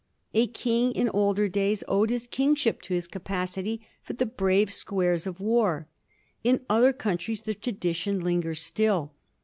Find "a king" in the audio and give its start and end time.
0.33-0.93